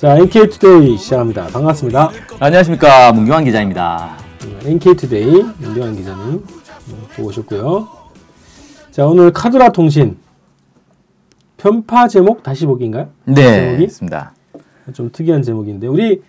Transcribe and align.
자, 0.00 0.16
NK투데이 0.16 0.96
시작합니다. 0.96 1.48
반갑습니다. 1.48 2.10
안녕하십니까 2.38 3.12
문경환 3.12 3.44
기자입니다. 3.44 4.16
NK투데이 4.64 5.44
문경환 5.60 5.94
기자님 5.94 6.32
음, 6.36 6.44
보고 7.14 7.28
오셨고요. 7.28 7.86
자, 8.92 9.04
오늘 9.04 9.30
카더라 9.30 9.72
통신 9.72 10.16
편파 11.58 12.08
제목 12.08 12.42
다시 12.42 12.64
보기인가요? 12.64 13.10
네, 13.26 13.34
제목이? 13.66 13.84
있습니다. 13.84 14.32
좀 14.94 15.10
특이한 15.12 15.42
제목인데 15.42 15.86
우리 15.86 16.22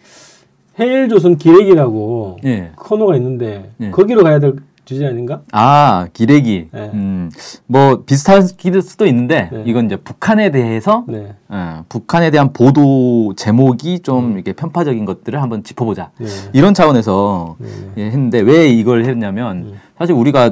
해일조선 0.78 1.38
기레기라고 1.38 2.40
예. 2.44 2.72
코너가 2.76 3.16
있는데 3.16 3.72
예. 3.80 3.92
거기로 3.92 4.24
가야 4.24 4.40
될 4.40 4.56
주제 4.92 5.08
아닌가? 5.08 5.42
아 5.54 6.08
기레기. 6.12 6.68
네. 6.72 6.92
음, 6.94 7.32
뭐 7.66 8.04
비슷할 8.06 8.42
수도 8.44 9.06
있는데 9.08 9.50
네. 9.52 9.64
이건 9.66 9.86
이제 9.86 9.96
북한에 9.96 10.52
대해서 10.52 11.06
네. 11.08 11.34
어, 11.48 11.86
북한에 11.88 12.30
대한 12.30 12.52
보도 12.52 13.34
제목이 13.38 14.00
좀 14.02 14.34
이렇게 14.34 14.52
편파적인 14.52 15.06
것들을 15.06 15.42
한번 15.42 15.64
짚어보자. 15.64 16.12
네. 16.20 16.28
이런 16.52 16.74
차원에서 16.74 17.56
네. 17.60 17.68
예, 17.98 18.06
했는데 18.08 18.42
왜 18.42 18.68
이걸 18.68 19.06
했냐면 19.06 19.58
음. 19.58 19.74
사실 19.98 20.14
우리가 20.14 20.52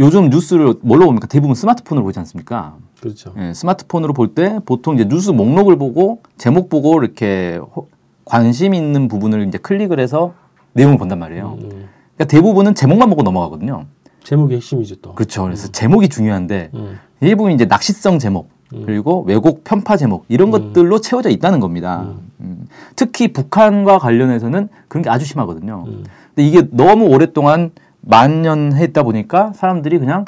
요즘 0.00 0.30
뉴스를 0.30 0.74
뭘로 0.80 1.04
봅니까? 1.06 1.28
대부분 1.28 1.54
스마트폰으로 1.54 2.04
보지 2.04 2.18
않습니까? 2.18 2.74
그렇죠. 3.00 3.32
예, 3.38 3.52
스마트폰으로 3.54 4.12
볼 4.12 4.34
때 4.34 4.58
보통 4.66 4.96
이제 4.96 5.04
뉴스 5.06 5.30
목록을 5.30 5.76
보고 5.76 6.20
제목 6.36 6.68
보고 6.68 7.00
이렇게 7.00 7.60
호- 7.76 7.86
관심 8.24 8.74
있는 8.74 9.06
부분을 9.06 9.46
이제 9.46 9.58
클릭을 9.58 10.00
해서 10.00 10.32
내용을 10.74 10.96
본단 10.96 11.18
말이에요. 11.18 11.58
음, 11.60 11.70
그러니까 12.22 12.24
대부분은 12.24 12.74
제목만 12.74 13.10
보고 13.10 13.22
넘어가거든요. 13.22 13.86
제목이 14.22 14.54
핵심이죠 14.54 14.96
또. 14.96 15.14
그렇죠. 15.14 15.42
그래서 15.44 15.68
제목이 15.68 16.08
중요한데 16.08 16.70
음. 16.74 16.98
일부분 17.20 17.52
이제 17.52 17.64
낚시성 17.64 18.18
제목 18.18 18.50
그리고 18.70 19.22
왜곡 19.24 19.64
편파 19.64 19.96
제목 19.98 20.24
이런 20.28 20.50
것들로 20.50 21.00
채워져 21.00 21.28
있다는 21.28 21.60
겁니다. 21.60 22.14
음. 22.40 22.66
특히 22.96 23.32
북한과 23.32 23.98
관련해서는 23.98 24.68
그런 24.88 25.02
게 25.02 25.10
아주 25.10 25.26
심하거든요. 25.26 25.84
음. 25.86 26.04
근데 26.34 26.48
이게 26.48 26.66
너무 26.70 27.06
오랫동안 27.06 27.72
만연했다 28.00 29.02
보니까 29.02 29.52
사람들이 29.54 29.98
그냥 29.98 30.24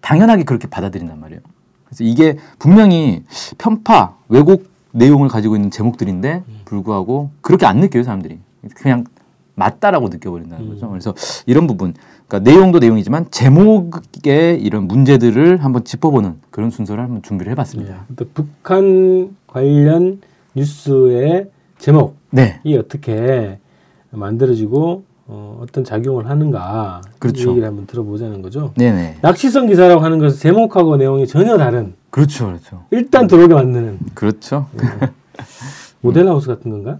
당연하게 0.00 0.44
그렇게 0.44 0.68
받아들인단 0.68 1.18
말이에요. 1.18 1.40
그래서 1.86 2.04
이게 2.04 2.36
분명히 2.58 3.24
편파, 3.58 4.14
왜곡 4.28 4.68
내용을 4.92 5.28
가지고 5.28 5.56
있는 5.56 5.70
제목들인데 5.70 6.44
불구하고 6.64 7.30
그렇게 7.40 7.66
안 7.66 7.78
느껴요, 7.78 8.04
사람들이. 8.04 8.38
그냥 8.76 9.04
맞다라고 9.56 10.08
느껴버린다는 10.08 10.68
거죠. 10.68 10.88
그래서 10.88 11.14
이런 11.46 11.66
부분, 11.66 11.94
그러니까 12.28 12.50
내용도 12.50 12.78
내용이지만 12.78 13.26
제목의 13.30 14.60
이런 14.60 14.86
문제들을 14.86 15.64
한번 15.64 15.82
짚어보는 15.84 16.36
그런 16.50 16.70
순서를 16.70 17.02
한번 17.02 17.22
준비를 17.22 17.50
해봤습니다. 17.52 18.04
또 18.16 18.26
북한 18.32 19.34
관련 19.46 20.20
뉴스의 20.54 21.50
제목이 21.78 22.14
네, 22.30 22.60
어떻게 22.78 23.58
만들어지고 24.10 25.02
어, 25.28 25.58
어떤 25.60 25.82
작용을 25.82 26.28
하는가 26.28 27.00
그렇죠. 27.18 27.48
이 27.48 27.50
얘기를 27.50 27.66
한번 27.66 27.86
들어보자는 27.86 28.42
거죠. 28.42 28.72
네네, 28.76 29.18
낚시성 29.22 29.66
기사라고 29.66 30.00
하는 30.02 30.18
것은 30.18 30.38
제목하고 30.38 30.96
내용이 30.96 31.26
전혀 31.26 31.56
다른 31.56 31.94
그렇죠, 32.10 32.46
그렇죠, 32.46 32.84
일단 32.90 33.26
들어오게 33.26 33.54
만드는 33.54 33.98
그렇죠. 34.14 34.66
모델하우스 36.00 36.46
같은 36.46 36.70
건가? 36.70 36.98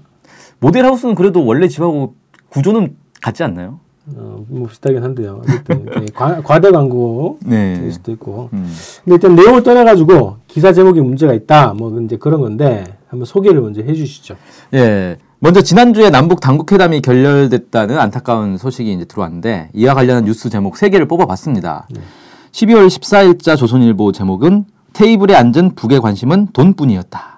모델하우스는 0.58 1.14
그래도 1.14 1.44
원래 1.44 1.68
집하고 1.68 2.14
구조는 2.56 2.96
같지 3.20 3.42
않나요? 3.42 3.80
어, 4.14 4.42
뭐 4.48 4.66
비슷하긴 4.68 5.02
한데요. 5.02 5.42
어쨌든 5.42 5.84
과, 6.14 6.40
과대 6.42 6.70
광고 6.70 7.38
네. 7.44 7.74
될 7.74 7.92
수도 7.92 8.12
있고. 8.12 8.48
음. 8.54 8.72
근데 9.04 9.16
일단 9.16 9.34
내용을 9.34 9.62
떠나가지고 9.62 10.36
기사 10.46 10.72
제목에 10.72 11.02
문제가 11.02 11.34
있다. 11.34 11.74
뭐 11.74 12.00
이제 12.00 12.16
그런 12.16 12.40
건데 12.40 12.84
한번 13.08 13.26
소개를 13.26 13.60
먼저 13.60 13.82
해주시죠. 13.82 14.36
예. 14.72 15.18
먼저 15.38 15.60
지난주에 15.60 16.08
남북 16.08 16.40
당국 16.40 16.72
회담이 16.72 17.02
결렬됐다는 17.02 17.98
안타까운 17.98 18.56
소식이 18.56 18.90
이제 18.90 19.04
들어왔는데 19.04 19.68
이와 19.74 19.92
관련한 19.92 20.24
뉴스 20.24 20.48
제목 20.48 20.78
세 20.78 20.88
개를 20.88 21.06
뽑아봤습니다. 21.06 21.88
12월 22.52 22.86
14일자 22.86 23.58
조선일보 23.58 24.12
제목은 24.12 24.64
테이블에 24.94 25.34
앉은 25.34 25.74
북의 25.74 26.00
관심은 26.00 26.48
돈뿐이었다. 26.54 27.36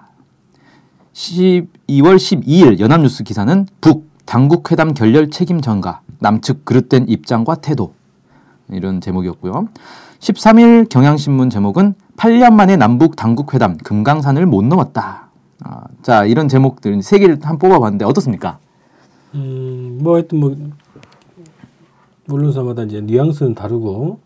12월 1.13 2.15
12일 2.15 2.79
연합뉴스 2.79 3.25
기사는 3.25 3.67
북 3.81 4.08
당국 4.29 4.71
회담 4.71 4.93
결렬 4.93 5.31
책임 5.31 5.59
전가 5.59 6.01
남측 6.19 6.63
그릇된 6.63 7.07
입장과 7.09 7.55
태도 7.55 7.95
이런 8.69 9.01
제목이었고요. 9.01 9.69
13일 10.19 10.87
경향신문 10.87 11.49
제목은 11.49 11.95
8년 12.15 12.53
만에 12.53 12.75
남북 12.75 13.15
당국 13.15 13.55
회담 13.55 13.75
금강산을 13.77 14.45
못 14.45 14.63
넘었다. 14.63 15.29
아, 15.63 15.83
자 16.03 16.25
이런 16.25 16.47
제목들 16.47 17.01
세 17.01 17.17
개를 17.17 17.39
한 17.41 17.57
뽑아봤는데 17.57 18.05
어떻습니까? 18.05 18.59
음, 19.33 19.97
뭐 20.03 20.13
하여튼 20.13 20.39
뭐 20.39 20.55
물론사마다 22.25 22.83
이제 22.83 23.01
뉘앙스는 23.01 23.55
다르고 23.55 24.19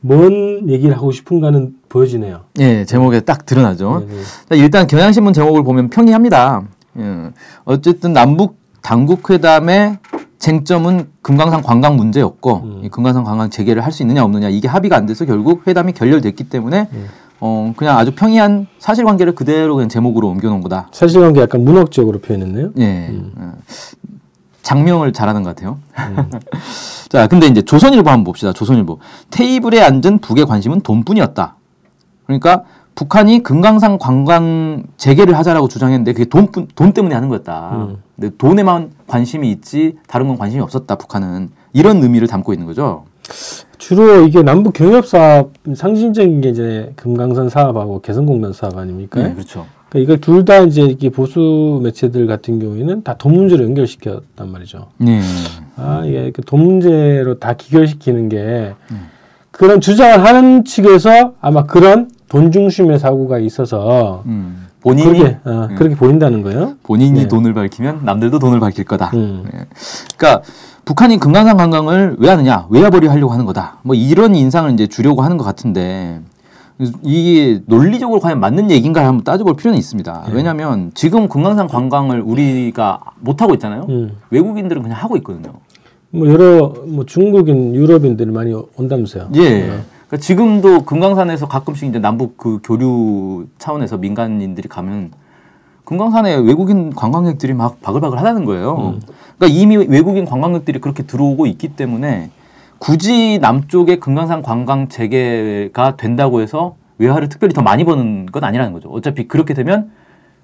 뭔 0.00 0.70
얘기를 0.70 0.96
하고 0.96 1.12
싶은가는 1.12 1.74
보여지네요. 1.90 2.44
예, 2.58 2.86
제목에 2.86 3.20
딱 3.20 3.44
드러나죠. 3.44 4.06
네, 4.08 4.14
네. 4.14 4.22
자, 4.48 4.54
일단 4.54 4.86
경향신문 4.86 5.34
제목을 5.34 5.62
보면 5.62 5.90
평이합니다. 5.90 6.62
예, 6.96 7.30
어쨌든 7.64 8.14
남북 8.14 8.61
당국 8.82 9.30
회담의 9.30 9.98
쟁점은 10.38 11.08
금강산 11.22 11.62
관광 11.62 11.96
문제였고 11.96 12.56
음. 12.64 12.80
이 12.84 12.88
금강산 12.88 13.22
관광 13.24 13.48
재개를 13.48 13.84
할 13.84 13.92
수 13.92 14.02
있느냐 14.02 14.24
없느냐 14.24 14.48
이게 14.48 14.66
합의가 14.68 14.96
안 14.96 15.06
돼서 15.06 15.24
결국 15.24 15.66
회담이 15.66 15.92
결렬됐기 15.92 16.44
때문에 16.48 16.88
음. 16.92 17.06
어 17.40 17.72
그냥 17.76 17.96
아주 17.98 18.12
평이한 18.14 18.66
사실관계를 18.78 19.34
그대로 19.34 19.74
그냥 19.76 19.88
제목으로 19.88 20.28
옮겨놓은 20.28 20.60
거다. 20.62 20.88
사실관계 20.92 21.40
약간 21.40 21.64
문학적으로 21.64 22.20
표현했네요. 22.20 22.70
예. 22.78 23.10
어, 23.36 23.52
장명을 24.62 25.12
잘하는 25.12 25.42
것 25.42 25.54
같아요. 25.54 25.78
음. 25.98 26.30
자, 27.08 27.26
근데 27.26 27.46
이제 27.48 27.62
조선일보 27.62 28.08
한번 28.10 28.24
봅시다. 28.24 28.52
조선일보. 28.52 28.98
테이블에 29.30 29.82
앉은 29.82 30.18
북의 30.20 30.46
관심은 30.46 30.80
돈뿐이었다. 30.82 31.56
그러니까 32.26 32.62
북한이 32.94 33.42
금강산 33.42 33.98
관광 33.98 34.84
재개를 34.96 35.36
하자라고 35.36 35.68
주장했는데 35.68 36.12
그게 36.12 36.24
돈, 36.26 36.48
돈 36.74 36.92
때문에 36.92 37.14
하는 37.14 37.28
거였다. 37.28 37.70
음. 37.74 37.96
근데 38.16 38.34
돈에만 38.36 38.90
관심이 39.06 39.50
있지 39.50 39.96
다른 40.06 40.28
건 40.28 40.36
관심이 40.38 40.62
없었다. 40.62 40.96
북한은 40.96 41.50
이런 41.72 42.02
의미를 42.02 42.28
담고 42.28 42.52
있는 42.52 42.66
거죠. 42.66 43.04
주로 43.78 44.22
이게 44.26 44.42
남북 44.42 44.74
경협 44.74 45.06
사업 45.06 45.52
상징적인 45.74 46.40
게 46.42 46.50
이제 46.50 46.92
금강산 46.96 47.48
사업하고 47.48 48.00
개성공단 48.02 48.52
사업 48.52 48.76
아닙니까? 48.76 49.22
네, 49.22 49.32
그렇죠. 49.34 49.66
그러니까 49.88 49.98
이걸 50.14 50.20
둘 50.20 50.44
다 50.44 50.58
이제 50.60 50.82
이게 50.82 51.08
보수 51.10 51.80
매체들 51.82 52.26
같은 52.26 52.58
경우에는 52.58 53.02
다 53.04 53.14
돈 53.14 53.34
문제로 53.34 53.64
연결시켰단 53.64 54.50
말이죠. 54.52 54.88
네. 54.98 55.20
아, 55.76 56.02
이게 56.04 56.30
그돈 56.30 56.60
문제로 56.62 57.38
다 57.38 57.54
기결시키는 57.54 58.28
게 58.28 58.74
음. 58.90 59.08
그런 59.50 59.80
주장을 59.80 60.24
하는 60.24 60.64
측에서 60.64 61.34
아마 61.40 61.64
그런 61.64 62.10
돈 62.32 62.50
중심의 62.50 62.98
사고가 62.98 63.38
있어서 63.40 64.22
음, 64.24 64.66
본인이 64.80 65.18
그렇게, 65.18 65.38
어, 65.44 65.68
음. 65.70 65.74
그렇게 65.76 65.94
보인다는 65.94 66.42
거예요. 66.42 66.76
본인이 66.82 67.20
네. 67.20 67.28
돈을 67.28 67.52
밝히면 67.52 68.06
남들도 68.06 68.38
돈을 68.38 68.58
밝힐 68.58 68.86
거다. 68.86 69.10
음. 69.12 69.44
예. 69.52 69.66
그러니까 70.16 70.42
북한이 70.86 71.18
금강산 71.18 71.58
관광을 71.58 72.16
왜 72.18 72.30
하느냐, 72.30 72.68
외화벌이 72.70 73.06
하려고 73.06 73.34
하는 73.34 73.44
거다. 73.44 73.80
뭐 73.82 73.94
이런 73.94 74.34
인상을 74.34 74.72
이제 74.72 74.86
주려고 74.86 75.20
하는 75.20 75.36
것 75.36 75.44
같은데 75.44 76.20
이게 77.02 77.60
논리적으로 77.66 78.18
과연 78.18 78.40
맞는 78.40 78.70
얘기인가 78.70 79.06
한번 79.06 79.24
따져볼 79.24 79.54
필요는 79.56 79.78
있습니다. 79.78 80.24
네. 80.28 80.32
왜냐하면 80.34 80.90
지금 80.94 81.28
금강산 81.28 81.66
관광을 81.68 82.22
우리가 82.22 83.00
못 83.20 83.42
하고 83.42 83.52
있잖아요. 83.52 83.84
음. 83.90 84.16
외국인들은 84.30 84.80
그냥 84.80 84.96
하고 84.96 85.18
있거든요. 85.18 85.52
뭐 86.08 86.26
여러 86.30 86.72
뭐 86.86 87.04
중국인, 87.04 87.74
유럽인들이 87.74 88.30
많이 88.30 88.54
온다면서요. 88.78 89.28
예. 89.36 89.82
그러니까 90.12 90.26
지금도 90.26 90.84
금강산에서 90.84 91.48
가끔씩 91.48 91.88
이제 91.88 91.98
남북 91.98 92.36
그 92.36 92.60
교류 92.62 93.46
차원에서 93.56 93.96
민간인들이 93.96 94.68
가면 94.68 95.12
금강산에 95.84 96.36
외국인 96.36 96.90
관광객들이 96.90 97.54
막 97.54 97.80
바글바글 97.80 98.18
하다는 98.18 98.44
거예요. 98.44 98.98
그러니까 99.38 99.58
이미 99.58 99.78
외국인 99.78 100.26
관광객들이 100.26 100.80
그렇게 100.80 101.04
들어오고 101.04 101.46
있기 101.46 101.68
때문에 101.76 102.30
굳이 102.78 103.38
남쪽에 103.40 103.96
금강산 103.96 104.42
관광 104.42 104.88
재개가 104.88 105.96
된다고 105.96 106.42
해서 106.42 106.76
외화를 106.98 107.30
특별히 107.30 107.54
더 107.54 107.62
많이 107.62 107.84
버는 107.84 108.26
건 108.26 108.44
아니라는 108.44 108.74
거죠. 108.74 108.90
어차피 108.90 109.26
그렇게 109.26 109.54
되면 109.54 109.92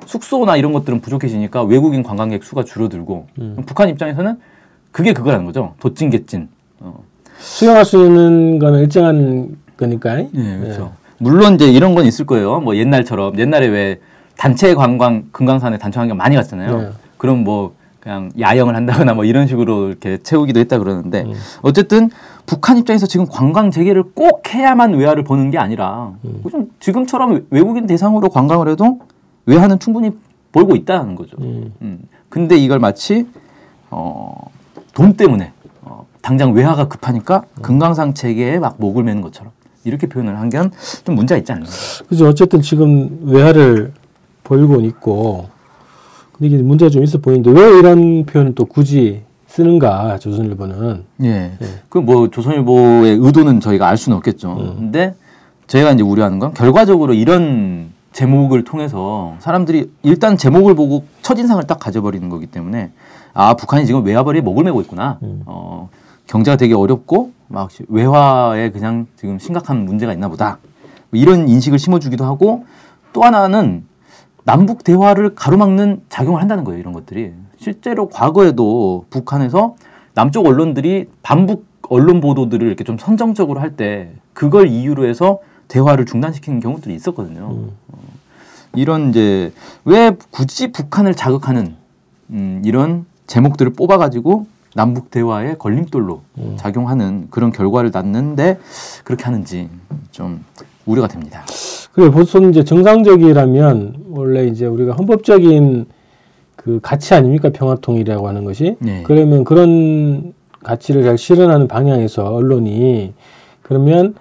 숙소나 0.07 0.57
이런 0.57 0.73
것들은 0.73 1.03
부족해지니까 1.03 1.65
외국인 1.65 2.03
관광객 2.03 2.43
수가 2.43 2.65
줄어들고 2.65 3.27
음. 3.39 3.57
북한 3.67 3.91
입장에서는 3.91 4.39
그게 4.93 5.13
그거라는 5.13 5.45
거죠. 5.45 5.75
도찐개찐. 5.81 6.49
어. 6.81 7.03
수용할 7.39 7.85
수 7.85 8.05
있는 8.05 8.59
거는 8.59 8.81
일정한 8.81 9.57
거니까. 9.77 10.21
예, 10.21 10.29
그렇죠. 10.61 10.93
물론 11.19 11.55
이제 11.55 11.71
이런 11.71 11.95
건 11.95 12.07
있을 12.07 12.27
거예요. 12.27 12.61
뭐 12.61 12.77
옛날처럼 12.77 13.39
옛날에 13.39 13.67
왜 13.67 14.01
단체 14.37 14.75
관광 14.75 15.25
금강산에 15.33 15.79
단체 15.79 15.99
관광 15.99 16.17
많이 16.17 16.37
갔잖아요. 16.37 16.81
네. 16.81 16.89
그럼 17.17 17.45
뭐 17.45 17.75
그냥 18.01 18.31
야영을 18.39 18.77
한다거나 18.77 19.15
뭐 19.15 19.25
이런 19.25 19.47
식으로 19.47 19.89
이렇게 19.89 20.19
채우기도 20.19 20.61
했다 20.61 20.79
그러는데 20.79 21.23
음. 21.23 21.33
어쨌든 21.63 22.11
북한 22.47 22.79
입장에서 22.79 23.07
지금 23.07 23.27
관광 23.27 23.71
재개를 23.71 24.05
꼭 24.15 24.43
해야만 24.55 24.95
외화를 24.95 25.25
보는 25.25 25.51
게 25.51 25.59
아니라 25.59 26.13
음. 26.25 26.43
좀 26.51 26.71
지금처럼 26.81 27.47
외국인 27.51 27.87
대상으로 27.87 28.29
관광을 28.31 28.69
해도 28.69 29.01
외화는 29.47 29.81
충분히 29.81 30.13
벌고 30.53 30.77
있다는 30.77 31.17
거죠. 31.17 31.37
음. 31.41 31.73
음. 31.83 31.99
근데 32.29 32.57
이걸 32.57 32.79
마치 32.79 33.27
어, 33.91 34.51
돈 34.95 35.15
때문에 35.15 35.53
어, 35.57 35.58
당장 36.29 36.53
외화가 36.53 36.89
급하니까 36.89 37.45
금강산 37.63 38.13
체계에 38.13 38.59
막 38.59 38.75
목을 38.79 39.03
매는 39.03 39.23
것처럼 39.23 39.51
이렇게 39.85 40.07
표현을 40.07 40.39
한 40.39 40.51
게 40.51 40.59
좀 41.03 41.15
문제가 41.15 41.39
있지 41.39 41.53
않나. 41.53 41.65
그죠. 42.07 42.29
어쨌든 42.29 42.61
지금 42.61 43.19
외화를 43.23 43.95
벌고는 44.45 44.85
있고, 44.85 45.49
근데 46.33 46.49
이게 46.55 46.63
문제가 46.63 46.91
좀 46.91 47.03
있어 47.03 47.17
보이는데 47.19 47.51
왜 47.51 47.79
이런 47.79 48.27
표현을 48.27 48.55
또 48.55 48.67
굳이 48.67 49.23
쓰는가 49.47 50.19
조선일보는. 50.19 51.05
예. 51.23 51.29
예. 51.63 51.67
그 51.89 52.01
뭐 52.03 52.29
조선일보의 52.29 53.17
의도는 53.23 53.61
저희가 53.61 53.89
알 53.89 53.97
수는 53.97 54.19
없겠죠. 54.19 54.53
음. 54.53 54.75
근데 54.77 55.15
저희가 55.67 55.93
이제 55.93 56.03
우려하는 56.03 56.39
건 56.41 56.53
결과적으로 56.53 57.15
이런 57.15 57.89
제목을 58.13 58.65
통해서 58.65 59.35
사람들이 59.39 59.91
일단 60.03 60.37
제목을 60.37 60.75
보고 60.75 61.05
첫인상을 61.23 61.63
딱 61.65 61.79
가져버리는 61.79 62.29
거기 62.29 62.45
때문에 62.47 62.91
아 63.33 63.55
북한이 63.55 63.87
지금 63.87 64.05
외화벌이에 64.05 64.43
목을 64.43 64.65
메고 64.65 64.83
있구나. 64.83 65.19
음. 65.23 65.43
어, 65.47 65.89
경제가 66.29 66.57
되게 66.57 66.75
어렵고 66.75 67.33
막 67.49 67.71
외화에 67.89 68.71
그냥 68.71 69.07
지금 69.17 69.39
심각한 69.39 69.85
문제가 69.85 70.13
있나 70.13 70.29
보다. 70.29 70.59
뭐 71.11 71.21
이런 71.21 71.49
인식을 71.49 71.79
심어주기도 71.79 72.25
하고 72.25 72.65
또 73.13 73.23
하나는 73.23 73.85
남북 74.45 74.85
대화를 74.85 75.35
가로막는 75.35 76.03
작용을 76.09 76.41
한다는 76.41 76.65
거예요. 76.65 76.79
이런 76.79 76.93
것들이 76.93 77.33
실제로 77.59 78.09
과거에도 78.09 79.07
북한에서 79.11 79.75
남쪽 80.15 80.47
언론들이 80.47 81.09
반북 81.23 81.67
언론 81.89 82.21
보도들을 82.21 82.67
이렇게 82.67 82.85
좀 82.85 82.99
선정적으로 82.99 83.61
할 83.61 83.77
때 83.77 84.11
그걸 84.35 84.69
이유로 84.69 85.07
해서 85.07 85.39
대화를 85.69 86.05
중단시키는 86.07 86.61
경우들이 86.61 86.95
있었거든요. 86.95 87.51
음. 87.51 87.71
이런 88.75 89.09
이제 89.11 89.53
왜 89.85 90.13
굳이 90.31 90.73
북한을 90.73 91.15
자극하는 91.15 91.75
음, 92.31 92.63
이런 92.65 93.07
제목들을 93.27 93.73
뽑아가지고 93.73 94.47
남북 94.75 95.11
대화의 95.11 95.59
걸림돌로 95.59 96.23
음. 96.39 96.55
작용하는 96.57 97.29
그런 97.31 97.53
결과를 97.53 97.91
낳는데 97.93 98.59
그렇게 99.05 99.25
하는지 99.25 99.69
좀 100.11 100.45
우려가 100.87 101.09
됩니다. 101.09 101.45
그래 101.93 102.11
보통 102.11 102.51
이제 102.51 102.65
정상적이라면 102.65 104.05
원래 104.11 104.47
이제 104.47 104.67
우리가 104.67 104.93
헌법적인 104.95 105.87
그 106.57 106.81
가치 106.83 107.15
아닙니까 107.15 107.51
평화통일이라고 107.51 108.29
하는 108.29 108.45
것이 108.45 108.77
네. 108.81 109.03
그러면 109.07 109.45
그런 109.45 110.33
가치를 110.63 111.03
잘 111.03 111.17
실현하는 111.17 111.69
방향에서 111.69 112.25
언론이 112.25 113.15
그러면 113.63 114.15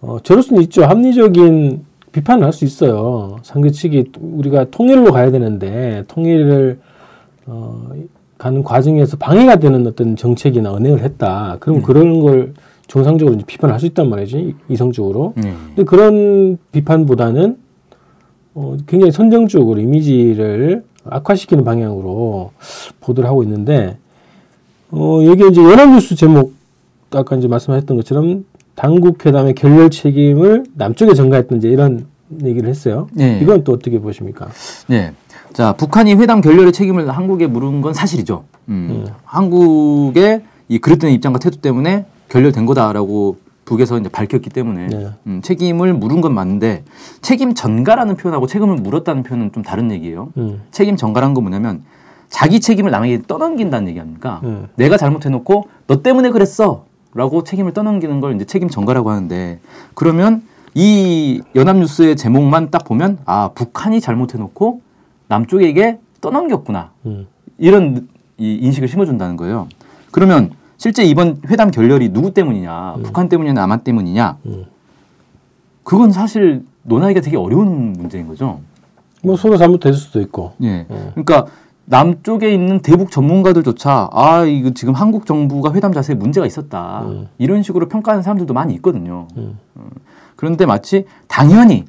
어, 0.00 0.18
저럴 0.22 0.42
수는 0.42 0.62
있죠 0.64 0.84
합리적인 0.84 1.84
비판을 2.12 2.44
할 2.44 2.52
수 2.52 2.64
있어요 2.64 3.36
상대 3.42 3.70
측이 3.70 4.12
우리가 4.20 4.66
통일로 4.70 5.12
가야 5.12 5.30
되는데 5.30 6.04
통일을 6.08 6.80
어, 7.46 7.90
가는 8.38 8.62
과정에서 8.62 9.16
방해가 9.16 9.56
되는 9.56 9.86
어떤 9.86 10.16
정책이나 10.16 10.72
언행을 10.72 11.02
했다 11.02 11.56
그럼 11.60 11.82
그런 11.82 12.20
걸 12.20 12.54
정상적으로 12.86 13.34
이제 13.34 13.44
비판할 13.46 13.80
수 13.80 13.86
있단 13.86 14.08
말이지 14.08 14.54
이성적으로 14.68 15.32
네. 15.36 15.54
근데 15.68 15.84
그런 15.84 16.58
비판보다는 16.72 17.56
어, 18.54 18.76
굉장히 18.86 19.12
선정적으로 19.12 19.80
이미지를 19.80 20.84
악화시키는 21.04 21.64
방향으로 21.64 22.52
보도를 23.00 23.28
하고 23.28 23.42
있는데 23.42 23.98
어, 24.90 25.20
여기 25.24 25.46
이제 25.48 25.62
연합뉴스 25.62 26.14
제목 26.14 26.54
아까 27.10 27.36
이제 27.36 27.48
말씀하셨던 27.48 27.96
것처럼 27.96 28.44
당국 28.74 29.24
회담의 29.24 29.54
결렬 29.54 29.90
책임을 29.90 30.64
남쪽에 30.74 31.14
전가했던 31.14 31.58
이제 31.58 31.68
이런 31.68 32.06
얘기를 32.44 32.68
했어요. 32.68 33.08
네. 33.12 33.38
이건 33.42 33.64
또 33.64 33.72
어떻게 33.72 33.98
보십니까? 34.00 34.48
네. 34.88 35.12
자, 35.56 35.72
북한이 35.72 36.16
회담 36.16 36.42
결렬의 36.42 36.70
책임을 36.70 37.08
한국에 37.08 37.46
물은 37.46 37.80
건 37.80 37.94
사실이죠. 37.94 38.44
음. 38.68 39.06
음. 39.06 39.12
한국의 39.24 40.42
이 40.68 40.78
그릇된 40.78 41.10
입장과 41.12 41.38
태도 41.38 41.62
때문에 41.62 42.04
결렬된 42.28 42.66
거다라고 42.66 43.38
북에서 43.64 43.98
이제 43.98 44.10
밝혔기 44.10 44.50
때문에 44.50 44.86
네. 44.88 45.08
음, 45.26 45.40
책임을 45.40 45.94
물은 45.94 46.20
건 46.20 46.34
맞는데 46.34 46.84
책임 47.22 47.54
전가라는 47.54 48.16
표현하고 48.16 48.46
책임을 48.46 48.76
물었다는 48.76 49.22
표현은 49.22 49.52
좀 49.52 49.62
다른 49.62 49.90
얘기예요. 49.92 50.28
음, 50.36 50.60
책임 50.72 50.96
전가라는 50.96 51.32
건 51.32 51.44
뭐냐면 51.44 51.84
자기 52.28 52.60
책임을 52.60 52.90
남에게 52.90 53.22
떠넘긴다는 53.26 53.88
얘기 53.88 53.98
아닙니까? 53.98 54.42
음. 54.44 54.68
내가 54.76 54.98
잘못해놓고 54.98 55.68
너 55.86 56.02
때문에 56.02 56.32
그랬어라고 56.32 57.44
책임을 57.46 57.72
떠넘기는 57.72 58.20
걸 58.20 58.34
이제 58.34 58.44
책임 58.44 58.68
전가라고 58.68 59.08
하는데 59.08 59.58
그러면 59.94 60.42
이 60.74 61.40
연합뉴스의 61.54 62.16
제목만 62.16 62.70
딱 62.70 62.84
보면 62.84 63.20
아 63.24 63.52
북한이 63.54 64.02
잘못해놓고 64.02 64.84
남쪽에게 65.28 65.98
떠넘겼구나 66.20 66.90
음, 67.06 67.26
이런 67.58 68.08
이 68.38 68.54
인식을 68.54 68.88
심어준다는 68.88 69.36
거예요. 69.36 69.68
그러면 70.10 70.50
실제 70.76 71.04
이번 71.04 71.40
회담 71.48 71.70
결렬이 71.70 72.10
누구 72.12 72.32
때문이냐, 72.34 72.96
북한 73.02 73.28
때문이냐, 73.28 73.54
남한 73.54 73.80
때문이냐, 73.80 74.38
음. 74.46 74.64
그건 75.82 76.10
사실 76.10 76.64
논하기가 76.82 77.20
되게 77.20 77.36
어려운 77.36 77.92
문제인 77.92 78.26
거죠. 78.26 78.60
뭐 79.22 79.36
서로 79.36 79.56
잘못됐을 79.56 79.94
수도 79.94 80.20
있고. 80.20 80.52
예. 80.62 80.86
음. 80.90 81.10
그러니까 81.12 81.46
남쪽에 81.86 82.52
있는 82.52 82.80
대북 82.80 83.10
전문가들조차 83.10 84.10
아 84.12 84.44
이거 84.44 84.70
지금 84.70 84.94
한국 84.94 85.24
정부가 85.24 85.72
회담 85.72 85.92
자세에 85.92 86.16
문제가 86.16 86.44
있었다 86.44 87.02
음. 87.06 87.28
이런 87.38 87.62
식으로 87.62 87.88
평가하는 87.88 88.22
사람들도 88.22 88.52
많이 88.52 88.74
있거든요. 88.74 89.28
음. 89.36 89.56
그런데 90.34 90.66
마치 90.66 91.06
당연히 91.28 91.84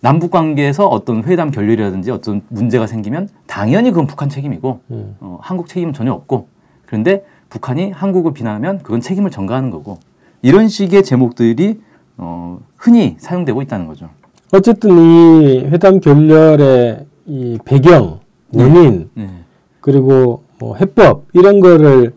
남북 0.00 0.30
관계에서 0.30 0.86
어떤 0.88 1.24
회담 1.24 1.50
결렬이라든지 1.50 2.10
어떤 2.10 2.42
문제가 2.48 2.86
생기면 2.86 3.28
당연히 3.46 3.90
그건 3.90 4.06
북한 4.06 4.28
책임이고 4.28 4.80
음. 4.90 5.16
어, 5.20 5.38
한국 5.42 5.68
책임은 5.68 5.92
전혀 5.92 6.12
없고 6.12 6.48
그런데 6.86 7.24
북한이 7.50 7.90
한국을 7.90 8.32
비난하면 8.32 8.78
그건 8.78 9.00
책임을 9.00 9.30
전가하는 9.30 9.70
거고 9.70 9.98
이런 10.42 10.68
식의 10.68 11.04
제목들이 11.04 11.80
어, 12.16 12.60
흔히 12.76 13.16
사용되고 13.18 13.60
있다는 13.62 13.86
거죠. 13.86 14.08
어쨌든 14.52 14.90
이 14.98 15.58
회담 15.66 16.00
결렬의 16.00 17.06
이 17.26 17.58
배경, 17.64 18.20
원인, 18.52 19.10
네. 19.14 19.28
그리고 19.80 20.42
뭐 20.58 20.76
해법 20.76 21.26
이런 21.34 21.60
거를 21.60 22.14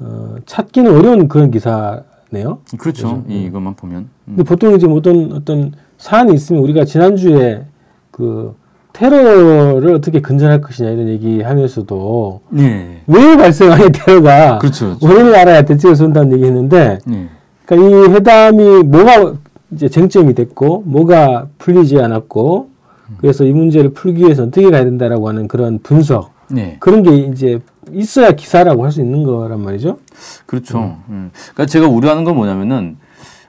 어, 0.00 0.36
찾기는 0.46 0.96
어려운 0.96 1.28
그런 1.28 1.50
기사네요. 1.50 2.58
그렇죠. 2.78 3.22
그래서, 3.22 3.22
이- 3.28 3.44
이것만 3.44 3.74
보면. 3.74 3.98
음. 4.00 4.08
근데 4.36 4.42
보통 4.42 4.74
이제 4.74 4.86
어떤 4.88 5.32
어떤 5.32 5.72
사안이 6.02 6.34
있으면 6.34 6.64
우리가 6.64 6.84
지난주에 6.84 7.62
그 8.10 8.56
테러를 8.92 9.94
어떻게 9.94 10.20
근절할 10.20 10.60
것이냐 10.60 10.90
이런 10.90 11.08
얘기하면서도 11.08 12.40
네. 12.50 13.02
왜 13.06 13.36
발생하는 13.36 13.92
테러가 13.92 14.58
그렇죠. 14.58 14.98
원인을 15.00 15.36
알아야 15.36 15.62
대책을 15.62 15.94
세운다는 15.94 16.32
얘기했는데 16.32 16.98
네. 17.06 17.28
그러니까 17.64 17.88
이 17.88 18.14
회담이 18.14 18.82
뭐가 18.82 19.34
이제 19.70 19.88
쟁점이 19.88 20.34
됐고 20.34 20.82
뭐가 20.86 21.46
풀리지 21.58 22.00
않았고 22.00 22.70
그래서 23.18 23.44
이 23.44 23.52
문제를 23.52 23.92
풀기 23.92 24.24
위해서 24.24 24.42
어떻게 24.42 24.68
가야 24.72 24.82
된다라고 24.82 25.28
하는 25.28 25.46
그런 25.46 25.78
분석 25.84 26.32
네. 26.50 26.78
그런 26.80 27.04
게 27.04 27.14
이제 27.16 27.60
있어야 27.92 28.32
기사라고 28.32 28.84
할 28.84 28.90
수 28.90 29.00
있는 29.00 29.22
거란 29.22 29.60
말이죠. 29.62 29.98
그렇죠. 30.46 30.98
음. 31.08 31.30
그러니까 31.54 31.66
제가 31.66 31.86
우려하는 31.86 32.24
건 32.24 32.34
뭐냐면은 32.34 32.96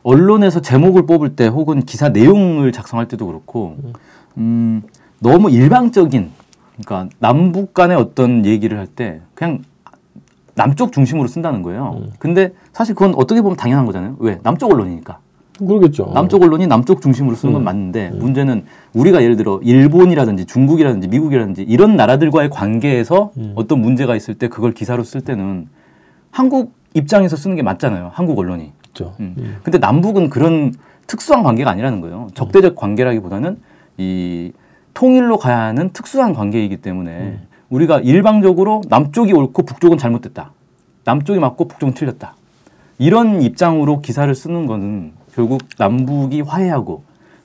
언론에서 0.03 0.59
제목을 0.61 1.05
뽑을 1.05 1.35
때 1.35 1.47
혹은 1.47 1.81
기사 1.81 2.09
내용을 2.09 2.71
작성할 2.71 3.07
때도 3.07 3.25
그렇고 3.27 3.77
음, 4.37 4.81
너무 5.19 5.49
일방적인 5.49 6.29
그러니까 6.85 7.15
남북 7.19 7.73
간의 7.73 7.95
어떤 7.97 8.45
얘기를 8.45 8.77
할 8.77 8.87
때 8.87 9.21
그냥 9.33 9.59
남쪽 10.55 10.91
중심으로 10.91 11.27
쓴다는 11.27 11.63
거예요. 11.63 12.01
근데 12.19 12.53
사실 12.73 12.93
그건 12.93 13.15
어떻게 13.15 13.41
보면 13.41 13.57
당연한 13.57 13.85
거잖아요. 13.87 14.17
왜? 14.19 14.39
남쪽 14.43 14.71
언론이니까. 14.71 15.17
그러겠죠. 15.57 16.11
남쪽 16.13 16.43
언론이 16.43 16.67
남쪽 16.67 17.01
중심으로 17.01 17.35
쓰는 17.35 17.53
건 17.53 17.63
맞는데 17.63 18.09
문제는 18.09 18.65
우리가 18.93 19.23
예를 19.23 19.35
들어 19.35 19.59
일본이라든지 19.63 20.45
중국이라든지 20.45 21.07
미국이라든지 21.07 21.63
이런 21.63 21.95
나라들과의 21.95 22.49
관계에서 22.49 23.31
어떤 23.55 23.79
문제가 23.81 24.15
있을 24.15 24.35
때 24.35 24.47
그걸 24.47 24.73
기사로 24.73 25.03
쓸 25.03 25.21
때는 25.21 25.67
한국 26.29 26.73
입장에서 26.93 27.35
쓰는 27.35 27.55
게 27.55 27.63
맞잖아요. 27.63 28.11
한국 28.13 28.37
언론이. 28.37 28.73
그렇죠. 28.93 29.15
음. 29.19 29.57
근데 29.63 29.77
남북은 29.79 30.29
그런 30.29 30.73
특수한 31.07 31.43
관계가 31.43 31.69
아니라는 31.71 32.01
거예요. 32.01 32.27
적대적 32.33 32.75
관계라기보다는 32.75 33.59
이 33.97 34.51
통일로 34.93 35.37
가야 35.37 35.59
하는 35.59 35.89
특수한 35.91 36.33
관계이기 36.33 36.77
때문에 36.77 37.39
우리가 37.69 37.99
일방적으로 37.99 38.81
남쪽이 38.87 39.33
옳고 39.33 39.63
북쪽은 39.63 39.97
잘못됐다. 39.97 40.51
남쪽이 41.05 41.39
맞고 41.39 41.67
북쪽은 41.67 41.93
틀렸다. 41.95 42.35
이런 42.99 43.41
입장으로 43.41 44.01
기사를 44.01 44.33
쓰는 44.33 44.67
거는 44.67 45.13
결국 45.33 45.61
남북이 45.77 46.41
화해하고 46.41 47.03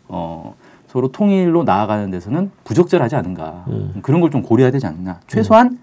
어, 0.09 0.55
서로 0.87 1.09
통일로 1.11 1.65
나아가는 1.65 2.11
데서는 2.11 2.51
부적절하지 2.65 3.17
않은가 3.17 3.65
음. 3.69 3.95
그런 4.03 4.21
걸 4.21 4.31
좀 4.31 4.43
고려해야 4.43 4.71
되지 4.71 4.87
않나 4.87 5.21
최소한 5.27 5.79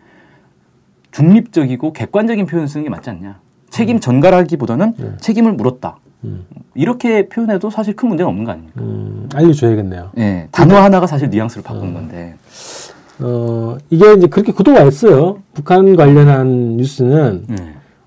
중립적이고 1.11 1.93
객관적인 1.93 2.45
표현을 2.45 2.67
쓰는 2.67 2.83
게 2.83 2.89
맞지 2.89 3.09
않냐 3.09 3.39
책임 3.75 3.99
전가라기보다는 3.99 4.93
네. 4.97 5.11
책임을 5.19 5.51
물었다 5.51 5.97
음. 6.23 6.45
이렇게 6.75 7.27
표현해도 7.27 7.69
사실 7.69 7.93
큰 7.93 8.07
문제는 8.07 8.29
없는 8.29 8.45
거 8.45 8.51
아닙니까? 8.53 8.79
음, 8.81 9.27
알려줘야겠네요. 9.35 10.11
예, 10.17 10.47
단어 10.51 10.75
하나가 10.77 11.05
사실 11.07 11.29
뉘앙스를 11.29 11.61
바꾼 11.61 11.93
건데 11.93 12.35
어, 13.19 13.75
이게 13.89 14.13
이제 14.13 14.27
그렇게 14.27 14.53
구도가 14.53 14.81
있어요. 14.83 15.39
북한 15.53 15.93
관련한 15.97 16.77
뉴스는 16.77 17.45
예, 17.51 17.55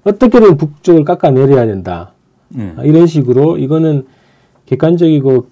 어떻게든 0.04 0.56
북쪽을 0.56 1.04
깎아내려야 1.04 1.66
된다. 1.66 2.12
예. 2.56 2.72
아, 2.78 2.82
이런 2.82 3.06
식으로 3.06 3.58
이거는 3.58 4.06
객관적이고 4.64 5.46